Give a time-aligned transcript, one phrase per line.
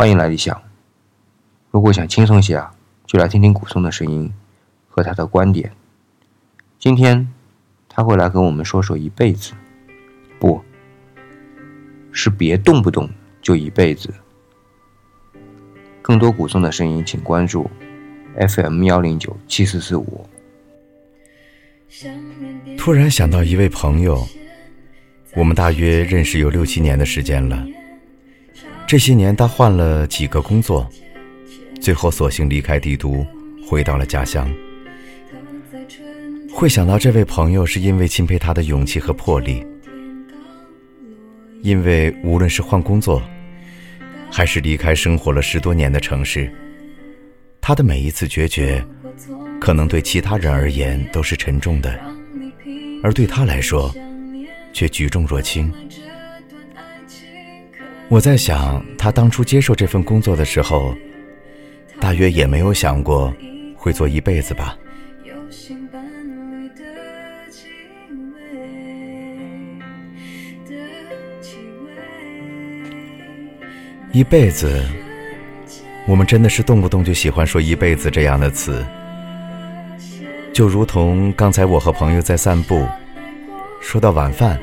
[0.00, 0.58] 欢迎来理想。
[1.70, 4.32] 如果想轻松些啊，就来听听古松的声音
[4.88, 5.70] 和他的观点。
[6.78, 7.30] 今天
[7.86, 9.52] 他会来跟我们说说一辈子，
[10.38, 10.64] 不
[12.12, 13.06] 是别动不动
[13.42, 14.10] 就一辈子。
[16.00, 17.70] 更多古松的声音，请关注
[18.38, 20.26] FM 幺零九七四四五。
[22.78, 24.26] 突然想到一位朋友，
[25.36, 27.62] 我们大约认识有六七年的时间了。
[28.90, 30.84] 这些年，他换了几个工作，
[31.80, 33.24] 最后索性离开帝都，
[33.64, 34.52] 回到了家乡。
[36.52, 39.64] 会想到这位朋友，是因为钦佩他的勇气和魄力。
[41.62, 43.22] 因为无论是换工作，
[44.28, 46.52] 还是离开生活了十多年的城市，
[47.60, 48.84] 他的每一次决绝，
[49.60, 51.96] 可能对其他人而言都是沉重的，
[53.04, 53.94] 而对他来说，
[54.72, 55.72] 却举重若轻。
[58.10, 60.92] 我在想，他当初接受这份工作的时候，
[62.00, 63.32] 大约也没有想过
[63.76, 64.76] 会做一辈子吧。
[74.10, 74.84] 一辈子，
[76.08, 78.84] 我们真的是动不动就喜欢说“一辈子”这样的词，
[80.52, 82.84] 就如同刚才我和朋友在散步，
[83.80, 84.60] 说到晚饭。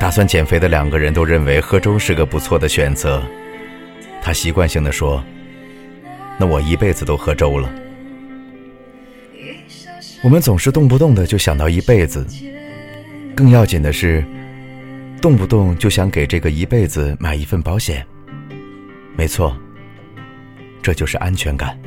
[0.00, 3.22] 打算减肥的两个人都认为喝粥是个不错的选择，
[4.22, 5.22] 他习惯性的说
[6.40, 7.70] ：“那我一辈子都喝粥了。”
[10.24, 12.26] 我们总是动不动的就想到一辈子，
[13.36, 14.24] 更要紧的是，
[15.20, 18.04] 动不动就想给这个一辈子买一份保险。
[19.16, 19.54] 没错，
[20.80, 21.78] 这就是安全感。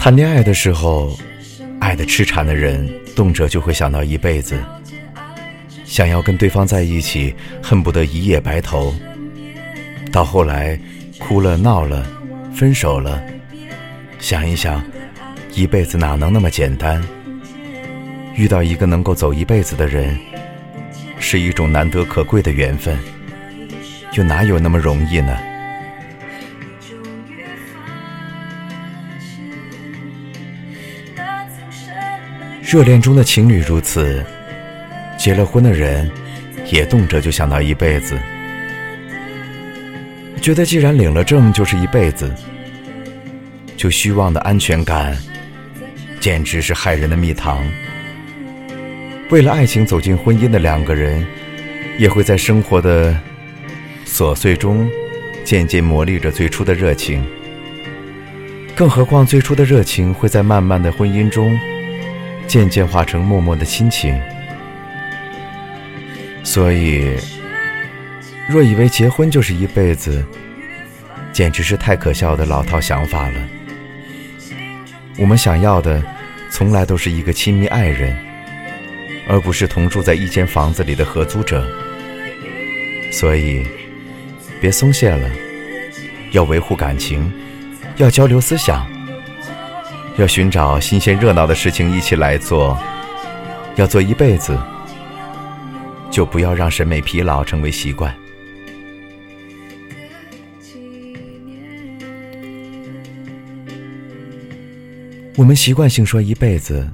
[0.00, 1.16] 谈恋爱的时候。
[1.96, 4.56] 的痴缠的人，动辄就会想到一辈子，
[5.84, 8.94] 想要跟对方在一起，恨不得一夜白头。
[10.12, 10.78] 到后来，
[11.18, 12.06] 哭了闹了，
[12.54, 13.22] 分手了，
[14.18, 14.82] 想一想，
[15.52, 17.02] 一辈子哪能那么简单？
[18.34, 20.18] 遇到一个能够走一辈子的人，
[21.18, 22.98] 是一种难得可贵的缘分，
[24.12, 25.36] 又哪有那么容易呢？
[32.66, 34.26] 热恋中的情侣如此，
[35.16, 36.10] 结了婚的人
[36.68, 38.18] 也动辄就想到一辈子，
[40.42, 42.28] 觉得既然领了证就是一辈子，
[43.76, 45.16] 就虚妄的安全感
[46.18, 47.64] 简直是害人的蜜糖。
[49.30, 51.24] 为了爱情走进婚姻的两个人，
[51.98, 53.16] 也会在生活的
[54.04, 54.90] 琐碎中
[55.44, 57.24] 渐渐磨砺着最初的热情。
[58.74, 61.56] 更何况最初的热情会在漫漫的婚姻中。
[62.46, 64.18] 渐渐化成默默的亲情，
[66.44, 67.16] 所以，
[68.48, 70.24] 若以为结婚就是一辈子，
[71.32, 73.34] 简直是太可笑的老套想法了。
[75.18, 76.02] 我们想要的，
[76.50, 78.16] 从来都是一个亲密爱人，
[79.28, 81.66] 而不是同住在一间房子里的合租者。
[83.10, 83.66] 所以，
[84.60, 85.28] 别松懈了，
[86.32, 87.32] 要维护感情，
[87.96, 88.86] 要交流思想。
[90.18, 92.76] 要寻找新鲜热闹的事情一起来做，
[93.76, 94.58] 要做一辈子，
[96.10, 98.14] 就不要让审美疲劳成为习惯。
[105.36, 106.90] 我们习惯性说一辈子，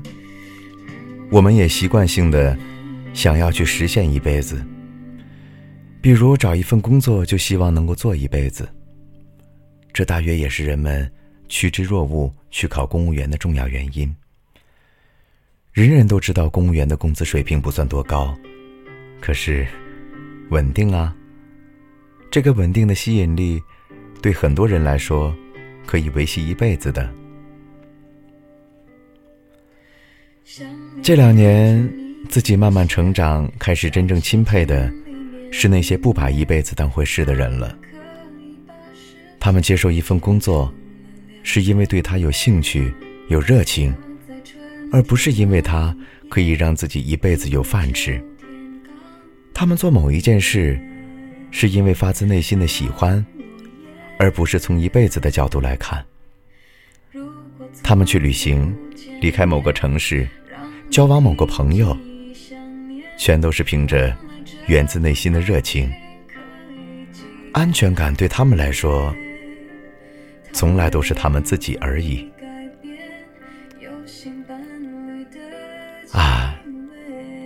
[1.31, 2.59] 我们也习惯性的
[3.15, 4.61] 想要去实现一辈子。
[6.01, 8.69] 比如找一份工作，就希望能够做一辈子。
[9.93, 11.09] 这大约也是人们。
[11.53, 14.13] 趋之若鹜去考公务员的重要原因。
[15.71, 18.35] 人人都知道公务员的工资水平不算多高，
[19.21, 19.67] 可是
[20.49, 21.15] 稳定啊。
[22.31, 23.63] 这个稳定的吸引力，
[24.23, 25.37] 对很多人来说，
[25.85, 27.13] 可以维系一辈子的。
[31.03, 31.87] 这两年，
[32.31, 34.91] 自己慢慢成长，开始真正钦佩的，
[35.51, 37.79] 是那些不把一辈子当回事的人了。
[39.39, 40.73] 他们接受一份工作。
[41.43, 42.93] 是因为对他有兴趣、
[43.29, 43.95] 有热情，
[44.93, 45.95] 而不是因为他
[46.29, 48.23] 可以让自己一辈子有饭吃。
[49.53, 50.81] 他们做某一件事，
[51.51, 53.25] 是因为发自内心的喜欢，
[54.19, 56.05] 而不是从一辈子的角度来看。
[57.83, 58.75] 他们去旅行，
[59.21, 60.27] 离开某个城市，
[60.91, 61.97] 交往某个朋友，
[63.19, 64.17] 全都是凭着
[64.67, 65.91] 源自内心的热情。
[67.53, 69.15] 安全感对他们来说。
[70.53, 72.31] 从来都是他们自己而已。
[76.13, 76.55] 啊，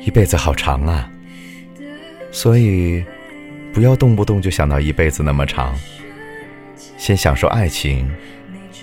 [0.01, 1.11] 一辈子好长啊！
[2.33, 3.05] 所以，
[3.73, 5.75] 不要动不动就想到一辈子那么长，
[6.99, 8.11] 先享受爱情，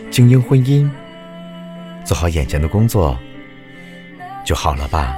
[0.09, 0.89] 经营婚姻，
[2.05, 3.19] 做好眼前的工作
[4.45, 5.17] 就好了吧？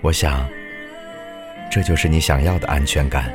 [0.00, 0.46] 我想，
[1.70, 3.32] 这就是你想要的安全感。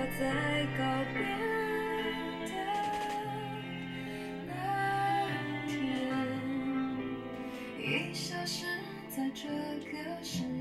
[9.22, 9.48] 在这
[9.92, 10.61] 个世界。